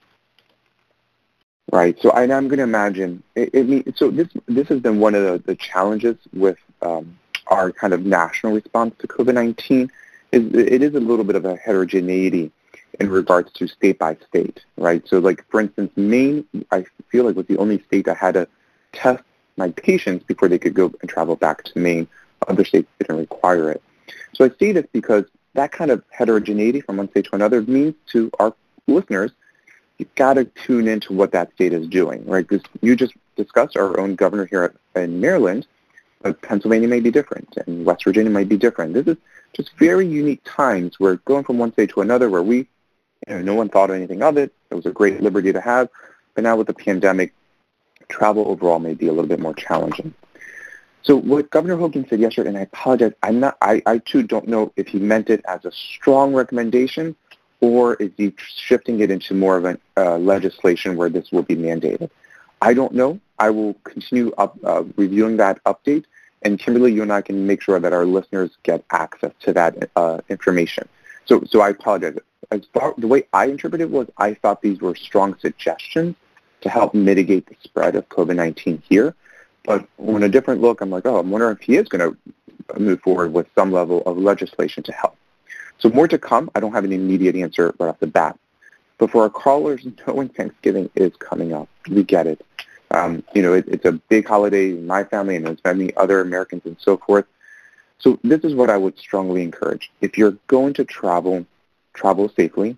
[1.71, 1.99] Right.
[2.01, 3.21] So I, am going to imagine.
[3.35, 7.71] It, it, so this this has been one of the, the challenges with um, our
[7.71, 9.89] kind of national response to COVID-19.
[10.31, 12.51] Is it is a little bit of a heterogeneity
[12.99, 15.07] in regards to state by state, right?
[15.07, 18.47] So like for instance, Maine, I feel like was the only state that had to
[18.93, 19.23] test
[19.57, 22.07] my patients before they could go and travel back to Maine.
[22.47, 23.83] Other states didn't require it.
[24.33, 27.95] So I say this because that kind of heterogeneity from one state to another means
[28.11, 28.55] to our
[28.87, 29.31] listeners
[29.99, 32.47] you've got to tune into what that state is doing, right?
[32.47, 35.67] Because you just discussed our own governor here in Maryland,
[36.21, 38.93] but Pennsylvania may be different, and West Virginia might be different.
[38.93, 39.17] This is
[39.53, 42.57] just very unique times where going from one state to another where we,
[43.27, 44.53] you know, no one thought of anything of it.
[44.71, 45.89] It was a great liberty to have.
[46.33, 47.33] But now with the pandemic,
[48.07, 50.13] travel overall may be a little bit more challenging.
[51.01, 54.47] So what Governor Hogan said yesterday, and I apologize, I'm not, I, I too don't
[54.47, 57.15] know if he meant it as a strong recommendation
[57.61, 61.55] or is he shifting it into more of a uh, legislation where this will be
[61.55, 62.09] mandated?
[62.61, 63.19] I don't know.
[63.37, 66.05] I will continue up, uh, reviewing that update,
[66.41, 69.89] and Kimberly, you and I can make sure that our listeners get access to that
[69.95, 70.87] uh, information.
[71.25, 72.17] So, so I apologize.
[72.51, 76.15] As far, the way I interpreted it was I thought these were strong suggestions
[76.61, 79.15] to help mitigate the spread of COVID-19 here.
[79.63, 82.79] But on a different look, I'm like, oh, I'm wondering if he is going to
[82.79, 85.15] move forward with some level of legislation to help.
[85.79, 86.51] So more to come.
[86.55, 88.37] I don't have an immediate answer right off the bat.
[88.97, 92.45] But for our callers, knowing Thanksgiving is coming up, we get it.
[92.91, 96.21] Um, you know, it, it's a big holiday in my family and there's many other
[96.21, 97.25] Americans and so forth.
[97.99, 99.91] So this is what I would strongly encourage.
[100.01, 101.45] If you're going to travel,
[101.93, 102.77] travel safely,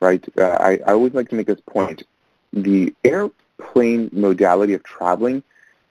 [0.00, 0.24] right?
[0.38, 2.04] Uh, I, I always like to make this point.
[2.52, 5.42] The airplane modality of traveling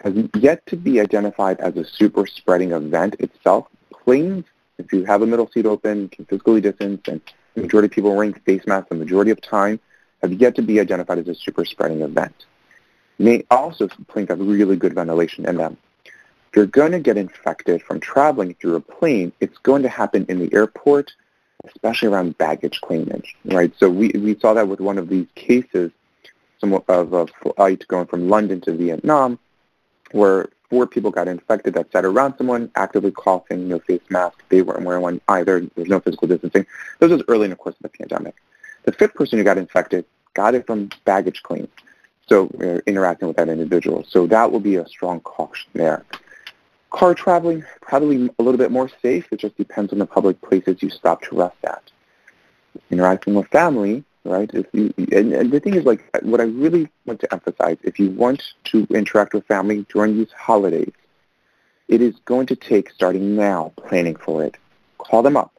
[0.02, 3.68] has yet to be identified as a super spreading event itself.
[3.92, 4.46] Planes
[4.78, 7.22] if you have a middle seat open, can physically distance, and
[7.56, 9.80] the majority of people wearing face masks the majority of time
[10.22, 12.46] have yet to be identified as a super spreading event.
[13.20, 15.78] May also planes have really good ventilation in them.
[16.06, 20.26] If you're going to get infected from traveling through a plane, it's going to happen
[20.30, 21.12] in the airport,
[21.66, 23.74] especially around baggage claimage, right?
[23.78, 25.92] So we, we saw that with one of these cases
[26.64, 29.38] of a flight going from London to Vietnam,
[30.12, 34.44] where four people got infected that sat around someone actively coughing, no face mask.
[34.50, 35.68] They weren't wearing one either.
[35.76, 36.66] There's no physical distancing.
[37.00, 38.36] This was early in the course of the pandemic.
[38.84, 41.68] The fifth person who got infected got it from baggage claim,
[42.28, 44.04] so uh, interacting with that individual.
[44.08, 46.06] So that will be a strong caution there.
[46.90, 49.28] Car traveling, probably a little bit more safe.
[49.32, 51.84] It just depends on the public places you stop to rest at.
[52.92, 54.50] Interacting with family, right?
[54.54, 58.00] If you, and, and the thing is, like, what I really want to emphasize, if
[58.00, 60.92] you want to interact with family during these holidays,
[61.88, 64.58] it is going to take, starting now, planning for it.
[64.98, 65.54] Call them up.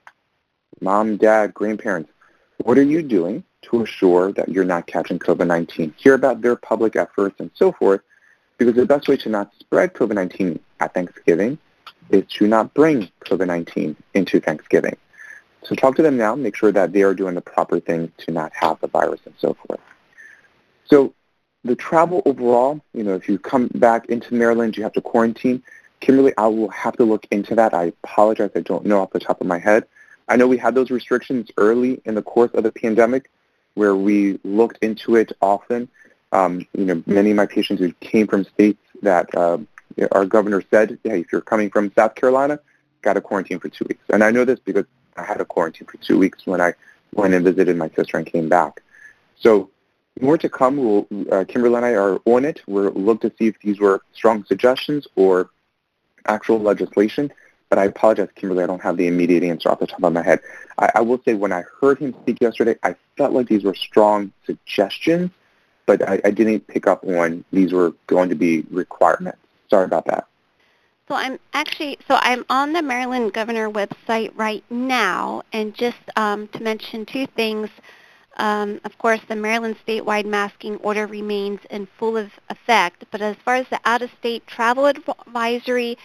[0.81, 2.11] Mom, dad, grandparents,
[2.59, 5.95] what are you doing to assure that you're not catching COVID-19?
[5.97, 8.03] Hear about their public efforts and so forth,
[8.59, 11.59] because the best way to not spread COVID-19 at Thanksgiving
[12.11, 14.97] is to not bring COVID-19 into Thanksgiving.
[15.63, 18.33] So talk to them now, make sure that they are doing the proper thing to
[18.33, 19.81] not have the virus and so forth.
[20.87, 21.15] So
[21.65, 25.63] the travel overall, you know, if you come back into Maryland, you have to quarantine.
[26.01, 27.75] Kimberly, I will have to look into that.
[27.75, 28.51] I apologize.
[28.55, 29.85] I don't know off the top of my head.
[30.29, 33.31] I know we had those restrictions early in the course of the pandemic
[33.75, 35.89] where we looked into it often.
[36.33, 39.59] Um, you know, many of my patients who came from states that uh,
[40.13, 42.61] our governor said, hey, if you're coming from South Carolina,
[43.03, 44.03] got to quarantine for two weeks.
[44.13, 44.85] And I know this because
[45.19, 46.75] I had a quarantine for two weeks when I
[47.15, 48.83] went and visited my sister and came back.
[49.37, 49.71] So
[50.21, 50.77] more to come.
[50.77, 52.63] We'll, uh, Kimberly and I are on it.
[52.67, 55.51] We'll look to see if these were strong suggestions or
[56.27, 57.33] actual legislation.
[57.69, 60.23] But I apologize, Kimberly, I don't have the immediate answer off the top of my
[60.23, 60.41] head.
[60.79, 63.75] I, I will say when I heard him speak yesterday, I felt like these were
[63.75, 65.31] strong suggestions,
[65.85, 69.39] but I, I didn't pick up on these were going to be requirements.
[69.69, 70.27] Sorry about that.
[71.09, 76.49] So I'm actually, so I'm on the Maryland Governor website right now, and just um,
[76.49, 77.71] to mention two things.
[78.37, 82.17] Um, of course, the Maryland statewide masking order remains in full
[82.51, 85.97] effect, but as far as the out-of-state travel advisory,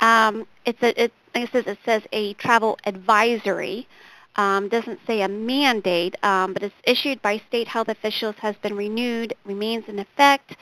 [0.00, 3.86] Um, it's a, it, like it says, it says a travel advisory.
[4.34, 8.74] Um, doesn't say a mandate, um, but it's issued by state health officials, has been
[8.74, 10.56] renewed, remains in effect.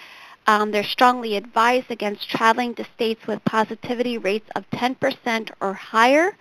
[0.46, 6.36] Um, they're strongly advised against traveling to states with positivity rates of 10% or higher,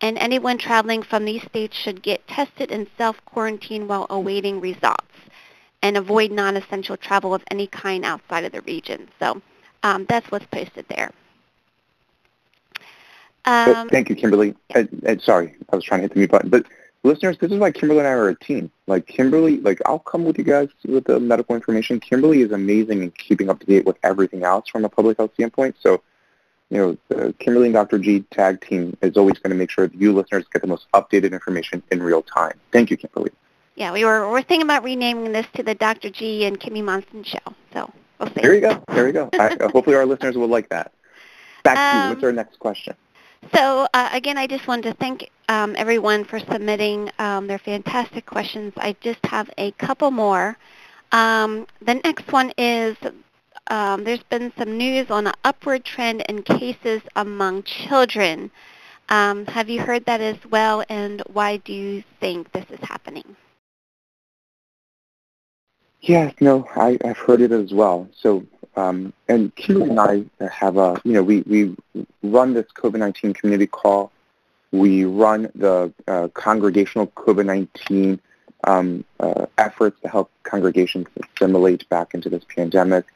[0.00, 5.04] and anyone traveling from these states should get tested and self-quarantine while awaiting results
[5.82, 9.08] and avoid non-essential travel of any kind outside of the region.
[9.18, 9.40] So
[9.82, 11.12] um, that's what's posted there.
[13.46, 14.54] Um, thank you, Kimberly.
[14.74, 16.50] I, I, sorry, I was trying to hit the mute button.
[16.50, 16.66] But
[17.02, 18.70] listeners, this is why Kimberly and I are a team.
[18.86, 22.00] Like Kimberly, like I'll come with you guys with the medical information.
[22.00, 25.32] Kimberly is amazing in keeping up to date with everything else from a public health
[25.34, 25.76] standpoint.
[25.80, 26.02] So,
[26.70, 27.98] you know, the Kimberly and Dr.
[27.98, 30.86] G tag team is always going to make sure that you listeners get the most
[30.92, 32.58] updated information in real time.
[32.72, 33.30] Thank you, Kimberly.
[33.74, 36.10] Yeah, we were we're thinking about renaming this to the Dr.
[36.10, 37.38] G and Kimmy Monson show.
[37.72, 38.42] So we'll see.
[38.42, 38.82] There you go.
[38.88, 39.30] There you go.
[39.32, 40.92] I, hopefully our listeners will like that.
[41.62, 42.14] Back to um, you.
[42.14, 42.94] What's our next question?
[43.54, 48.26] So uh, again, I just wanted to thank um, everyone for submitting um, their fantastic
[48.26, 48.72] questions.
[48.76, 50.56] I just have a couple more.
[51.10, 52.96] Um, the next one is
[53.66, 58.50] um, there's been some news on an upward trend in cases among children.
[59.08, 63.36] Um, have you heard that as well, and why do you think this is happening?
[66.02, 68.08] Yes, no, I, I've heard it as well.
[68.16, 71.76] So um, and Kimberly and I have a, you know, we, we
[72.22, 74.12] run this COVID-19 community call.
[74.72, 78.18] We run the uh, congregational COVID-19
[78.64, 83.06] um, uh, efforts to help congregations assimilate back into this pandemic.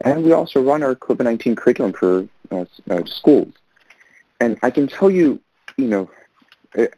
[0.00, 3.52] And we also run our COVID-19 curriculum for uh, uh schools.
[4.40, 5.40] And I can tell you,
[5.76, 6.10] you know,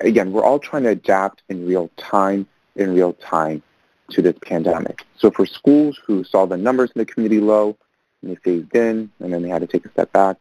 [0.01, 2.47] again, we're all trying to adapt in real time,
[2.77, 3.63] in real time
[4.11, 5.05] to this pandemic.
[5.17, 7.77] So for schools who saw the numbers in the community low,
[8.23, 10.37] and they phased in, and then they had to take a step back.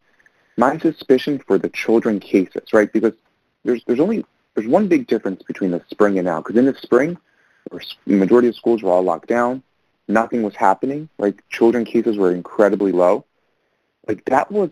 [0.56, 3.12] My suspicion for the children cases, right, because
[3.64, 4.24] there's there's only
[4.54, 6.40] there's one big difference between the spring and now.
[6.40, 7.18] Because in the spring,
[7.70, 9.62] the majority of schools were all locked down,
[10.08, 11.08] nothing was happening.
[11.18, 13.24] Like children cases were incredibly low.
[14.08, 14.70] Like that was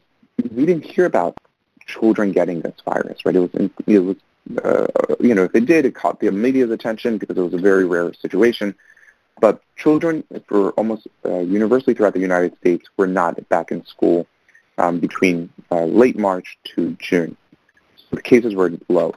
[0.50, 1.38] we didn't hear about
[1.87, 3.37] children getting this virus, right?
[3.37, 4.16] It was it was
[4.62, 4.87] uh,
[5.20, 7.85] you know if it did, it caught the media's attention because it was a very
[7.85, 8.74] rare situation.
[9.40, 14.26] But children, for almost uh, universally throughout the United States, were not back in school
[14.78, 17.37] um, between uh, late March to June.
[17.96, 19.14] So the cases were low.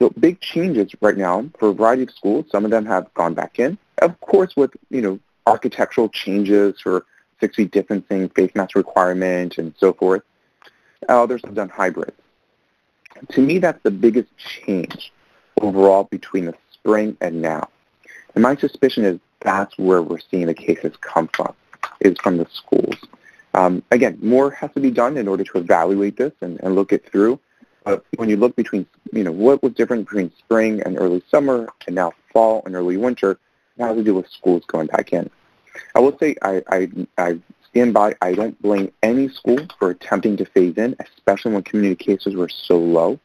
[0.00, 2.46] So big changes right now for a variety of schools.
[2.50, 3.78] Some of them have gone back in.
[3.98, 7.04] Of course, with you know architectural changes for
[7.40, 10.22] six feet distancing, face mask requirement, and so forth.
[11.08, 12.14] Others have done hybrid.
[13.32, 15.12] To me, that's the biggest change
[15.60, 17.68] overall between the spring and now.
[18.34, 21.54] And my suspicion is that's where we're seeing the cases come from,
[22.00, 22.96] is from the schools.
[23.54, 26.92] Um, again, more has to be done in order to evaluate this and, and look
[26.92, 27.38] it through.
[27.84, 31.68] But when you look between, you know, what was different between spring and early summer
[31.86, 33.32] and now fall and early winter,
[33.76, 35.30] it has to do with schools going back in.
[35.94, 37.38] I will say I, I, I
[37.74, 38.14] stand by.
[38.22, 42.48] I don't blame any school for attempting to phase in, especially when community cases were
[42.48, 43.18] so low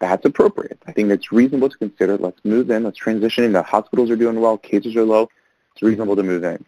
[0.00, 0.78] that's appropriate.
[0.86, 2.16] I think it's reasonable to consider.
[2.16, 2.84] Let's move in.
[2.84, 3.52] Let's transition in.
[3.52, 4.56] The hospitals are doing well.
[4.56, 5.28] Cases are low.
[5.72, 6.64] It's reasonable to move in.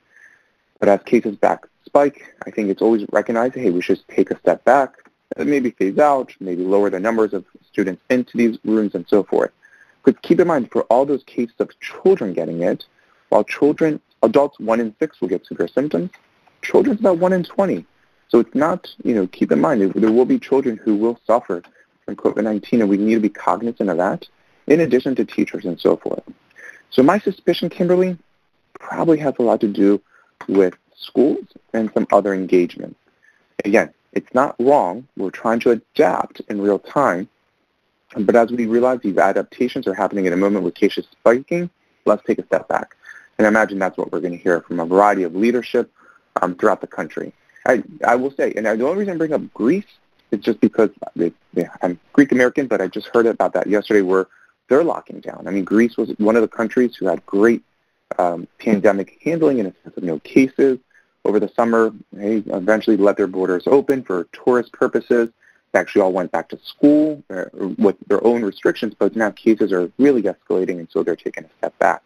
[0.79, 4.39] But as cases back spike, I think it's always recognized, hey, we should take a
[4.39, 4.95] step back,
[5.37, 9.51] maybe phase out, maybe lower the numbers of students into these rooms and so forth.
[10.05, 12.85] But keep in mind, for all those cases of children getting it,
[13.31, 16.11] while children, adults 1 in 6 will get severe symptoms,
[16.63, 17.85] children's about 1 in 20.
[18.29, 21.63] So it's not, you know, keep in mind, there will be children who will suffer
[22.05, 24.27] from COVID-19, and we need to be cognizant of that,
[24.67, 26.23] in addition to teachers and so forth.
[26.91, 28.17] So my suspicion, Kimberly,
[28.75, 30.01] probably has a lot to do
[30.49, 32.97] with schools and some other engagement.
[33.65, 35.07] Again, it's not wrong.
[35.17, 37.29] We're trying to adapt in real time.
[38.17, 41.71] But as we realize these adaptations are happening at a moment with cases spiking,
[42.05, 42.95] let's take a step back.
[43.39, 45.91] And I imagine that's what we're going to hear from a variety of leadership
[46.41, 47.33] um, throughout the country.
[47.67, 49.85] I, I will say, and the only reason I bring up Greece
[50.31, 51.33] is just because they,
[51.83, 54.27] I'm Greek American, but I just heard about that yesterday where
[54.69, 55.47] they're locking down.
[55.47, 57.63] I mean, Greece was one of the countries who had great
[58.19, 60.79] um, pandemic handling in a sense of no cases.
[61.25, 65.29] Over the summer, they eventually let their borders open for tourist purposes.
[65.71, 67.45] They actually all went back to school uh,
[67.79, 71.49] with their own restrictions, but now cases are really escalating, and so they're taking a
[71.59, 72.03] step back.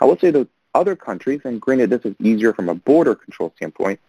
[0.00, 3.52] I will say the other countries, and granted this is easier from a border control
[3.56, 4.00] standpoint,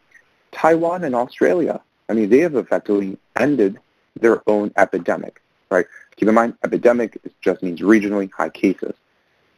[0.52, 3.80] Taiwan and Australia I mean, they have effectively ended
[4.20, 5.86] their own epidemic, right?
[6.16, 8.94] Keep in mind, epidemic just means regionally high cases.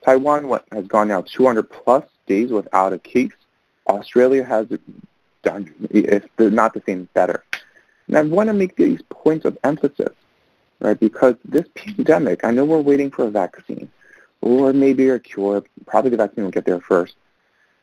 [0.03, 3.31] Taiwan has gone now 200 plus days without a case.
[3.87, 4.67] Australia has
[5.43, 7.43] done, if not the same, better.
[8.07, 10.13] And I want to make these points of emphasis,
[10.79, 10.99] right?
[10.99, 13.86] Because this pandemic, I know we're waiting for a vaccine
[14.41, 15.63] or maybe a cure.
[15.85, 17.15] Probably the vaccine will get there first.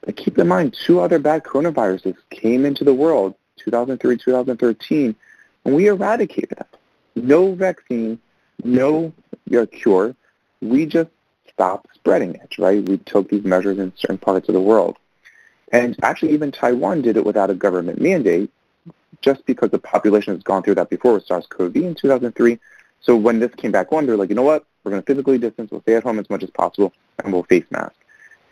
[0.03, 5.15] But keep in mind, two other bad coronaviruses came into the world, 2003, 2013,
[5.65, 6.67] and we eradicated them.
[7.17, 8.19] No vaccine,
[8.63, 9.13] no
[9.73, 10.15] cure.
[10.61, 11.11] We just
[11.49, 12.87] stopped spreading it, right?
[12.87, 14.97] We took these measures in certain parts of the world.
[15.73, 18.51] And actually, even Taiwan did it without a government mandate,
[19.23, 22.59] just because the population has gone through that before with SARS-CoV in 2003.
[23.01, 24.67] So when this came back on, they're like, you know what?
[24.85, 25.71] We're going to physically distance.
[25.71, 27.95] We'll stay at home as much as possible, and we'll face mask.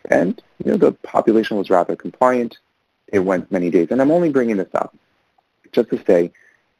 [0.09, 2.57] And you know, the population was rather compliant.
[3.07, 3.89] It went many days.
[3.91, 4.95] And I'm only bringing this up
[5.71, 6.31] just to say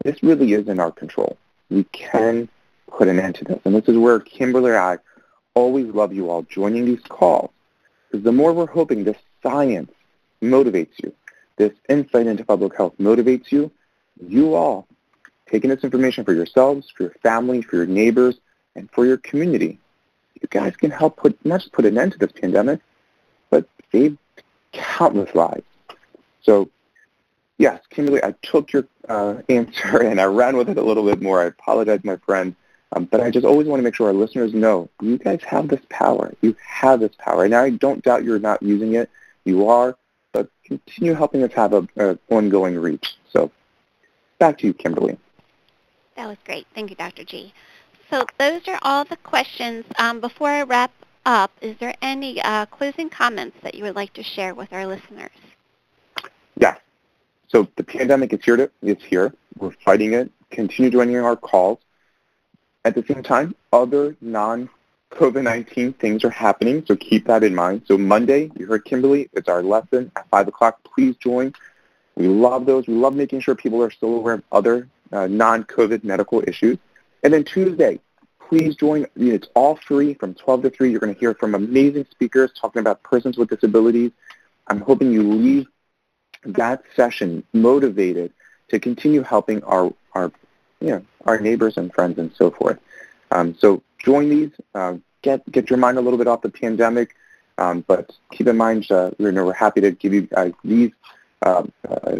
[0.03, 1.37] this really is in our control.
[1.69, 2.49] We can
[2.87, 3.59] put an end to this.
[3.65, 4.97] And this is where Kimberly and I
[5.53, 7.51] always love you all joining these calls.
[8.09, 9.91] Because the more we're hoping this science
[10.41, 11.13] motivates you,
[11.57, 13.71] this insight into public health motivates you,
[14.27, 14.87] you all
[15.49, 18.39] taking this information for yourselves, for your family, for your neighbors,
[18.75, 19.79] and for your community,
[20.41, 22.79] you guys can help put not just put an end to this pandemic,
[23.49, 24.17] but save
[24.71, 25.63] countless lives.
[26.41, 26.69] So
[27.57, 31.21] yes, Kimberly, I took your uh, answer and I ran with it a little bit
[31.21, 31.41] more.
[31.41, 32.55] I apologize, my friend.
[32.95, 35.67] Um, but I just always want to make sure our listeners know you guys have
[35.67, 36.31] this power.
[36.41, 37.43] You have this power.
[37.43, 39.09] And I don't doubt you're not using it.
[39.45, 39.97] You are.
[40.31, 43.17] But continue helping us have an ongoing reach.
[43.31, 43.51] So
[44.37, 45.17] back to you, Kimberly.
[46.15, 46.67] That was great.
[46.75, 47.23] Thank you, Dr.
[47.23, 47.53] G.
[48.13, 49.85] So those are all the questions.
[49.97, 50.91] Um, before I wrap
[51.25, 54.85] up, is there any uh, closing comments that you would like to share with our
[54.85, 55.31] listeners?
[56.55, 56.79] Yes.
[57.47, 58.55] So the pandemic is here.
[58.55, 59.33] To, it's here.
[59.57, 60.31] We're fighting it.
[60.51, 61.79] Continue joining our calls.
[62.85, 67.81] At the same time, other non-COVID-19 things are happening, so keep that in mind.
[67.87, 70.83] So Monday, you heard Kimberly, it's our lesson at 5 o'clock.
[70.83, 71.51] Please join.
[72.15, 72.85] We love those.
[72.85, 76.77] We love making sure people are still aware of other uh, non-COVID medical issues.
[77.23, 77.99] And then Tuesday,
[78.49, 79.07] please join.
[79.15, 80.91] It's all free from 12 to 3.
[80.91, 84.11] You're going to hear from amazing speakers talking about persons with disabilities.
[84.67, 85.67] I'm hoping you leave
[86.45, 88.33] that session motivated
[88.69, 90.31] to continue helping our, our,
[90.81, 92.77] you know, our neighbors and friends and so forth.
[93.31, 94.51] Um, so join these.
[94.75, 97.15] Uh, get, get your mind a little bit off the pandemic.
[97.57, 100.91] Um, but keep in mind, uh, we're, happy to give you uh, these,
[101.41, 101.63] uh,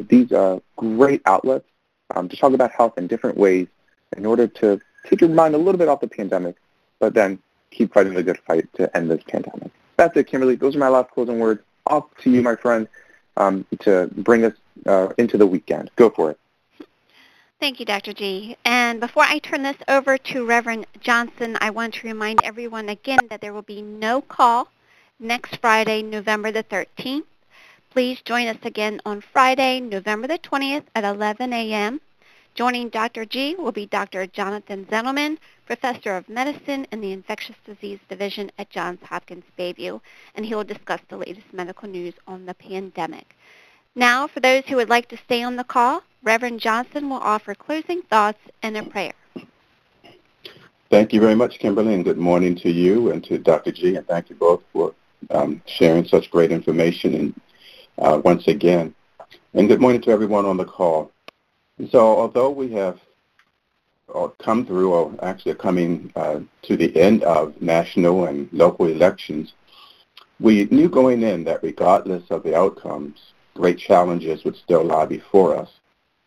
[0.08, 1.68] these uh, great outlets
[2.16, 3.68] um, to talk about health in different ways
[4.16, 6.56] in order to take your mind a little bit off the pandemic,
[7.00, 7.40] but then
[7.72, 9.72] keep fighting the good fight to end this pandemic.
[9.98, 10.56] That's it, Kimberly.
[10.56, 11.62] Those are my last closing words.
[11.88, 12.88] Off to you, my friend,
[13.38, 14.54] um, to bring us
[14.86, 15.92] uh, into the weekend.
[15.96, 16.40] Go for it.
[17.60, 18.14] Thank you, Dr.
[18.14, 18.58] G.
[18.66, 23.20] And before I turn this over to Reverend Johnson, I want to remind everyone again
[23.30, 24.70] that there will be no call
[25.20, 27.24] next Friday, November the 13th.
[27.90, 32.02] Please join us again on Friday, November the 20th at 11 a.m.
[32.56, 33.26] Joining Dr.
[33.26, 34.28] G will be Dr.
[34.28, 40.00] Jonathan Zenilman, Professor of Medicine in the Infectious Disease Division at Johns Hopkins Bayview,
[40.36, 43.36] and he will discuss the latest medical news on the pandemic.
[43.96, 47.56] Now, for those who would like to stay on the call, Reverend Johnson will offer
[47.56, 49.14] closing thoughts and a prayer.
[50.92, 53.72] Thank you very much, Kimberly, and good morning to you and to Dr.
[53.72, 54.94] G, and thank you both for
[55.32, 57.42] um, sharing such great information and
[57.98, 58.94] uh, once again.
[59.56, 61.13] And good morning to everyone on the call.
[61.90, 63.00] So although we have
[64.14, 69.54] uh, come through, or actually coming uh, to the end of national and local elections,
[70.40, 75.56] we knew going in that regardless of the outcomes, great challenges would still lie before
[75.56, 75.70] us,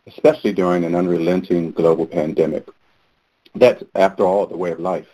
[0.07, 2.67] especially during an unrelenting global pandemic.
[3.55, 5.09] That's, after all, the way of life.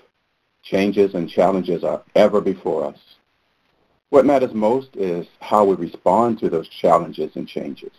[0.62, 2.99] Changes and challenges are ever before us.
[4.11, 7.93] What matters most is how we respond to those challenges and changes.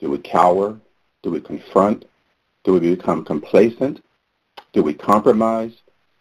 [0.00, 0.78] Do we cower
[1.28, 2.06] do we confront?
[2.64, 4.02] Do we become complacent?
[4.72, 5.74] Do we compromise?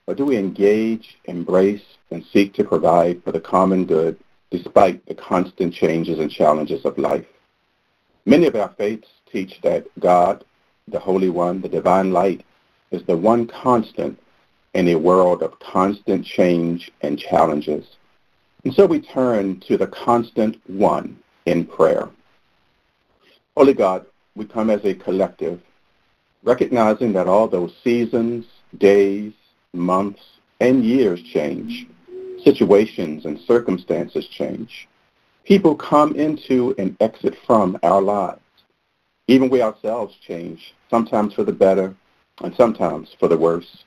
[0.05, 4.19] Or do we engage, embrace, and seek to provide for the common good
[4.51, 7.25] despite the constant changes and challenges of life?
[8.25, 10.43] Many of our faiths teach that God,
[10.89, 12.43] the Holy One, the divine light,
[12.91, 14.19] is the one constant
[14.73, 17.85] in a world of constant change and challenges.
[18.65, 22.09] And so we turn to the constant one in prayer.
[23.55, 24.05] Holy God,
[24.37, 25.59] we come as a collective,
[26.43, 28.45] recognizing that although seasons,
[28.77, 29.33] days,
[29.73, 30.21] months,
[30.59, 31.87] and years change,
[32.43, 34.87] situations and circumstances change,
[35.43, 38.39] people come into and exit from our lives.
[39.27, 41.95] Even we ourselves change, sometimes for the better
[42.43, 43.83] and sometimes for the worse.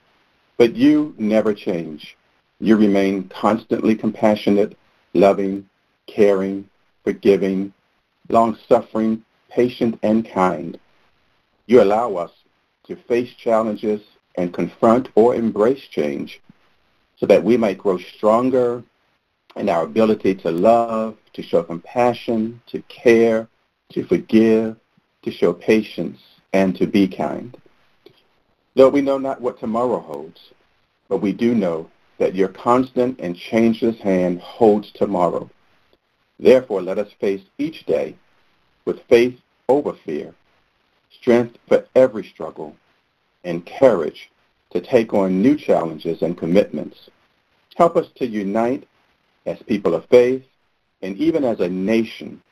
[0.58, 2.16] But you never change.
[2.58, 4.76] You remain constantly compassionate,
[5.14, 5.68] loving,
[6.06, 6.68] caring,
[7.04, 7.72] forgiving,
[8.28, 10.78] long-suffering, patient, and kind.
[11.66, 12.32] You allow us
[12.86, 14.00] to face challenges
[14.36, 16.40] and confront or embrace change
[17.16, 18.82] so that we might grow stronger
[19.56, 23.48] in our ability to love, to show compassion, to care,
[23.90, 24.76] to forgive,
[25.22, 26.18] to show patience,
[26.52, 27.56] and to be kind.
[28.74, 30.40] Though we know not what tomorrow holds,
[31.08, 35.50] but we do know that your constant and changeless hand holds tomorrow.
[36.38, 38.14] Therefore, let us face each day
[38.90, 39.38] with faith
[39.68, 40.34] over fear,
[41.12, 42.74] strength for every struggle,
[43.44, 44.28] and courage
[44.72, 47.08] to take on new challenges and commitments.
[47.76, 48.88] Help us to unite
[49.46, 50.42] as people of faith
[51.02, 52.42] and even as a nation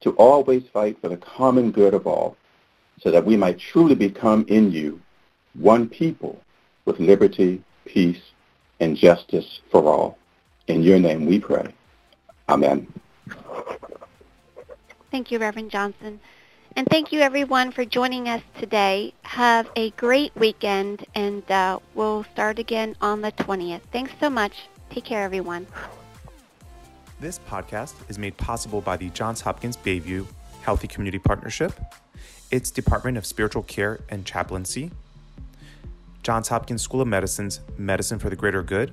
[0.00, 2.36] to always fight for the common good of all
[3.00, 5.00] so that we might truly become in you
[5.54, 6.40] one people
[6.84, 8.22] with liberty, peace,
[8.78, 10.18] and justice for all.
[10.68, 11.74] In your name we pray.
[12.48, 12.86] Amen.
[15.10, 16.20] Thank you, Reverend Johnson.
[16.76, 19.14] And thank you, everyone, for joining us today.
[19.22, 23.80] Have a great weekend, and uh, we'll start again on the 20th.
[23.90, 24.68] Thanks so much.
[24.90, 25.66] Take care, everyone.
[27.20, 30.26] This podcast is made possible by the Johns Hopkins Bayview
[30.62, 31.72] Healthy Community Partnership,
[32.50, 34.92] its Department of Spiritual Care and Chaplaincy,
[36.22, 38.92] Johns Hopkins School of Medicine's Medicine for the Greater Good,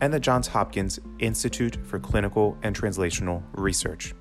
[0.00, 4.14] and the Johns Hopkins Institute for Clinical and Translational Research.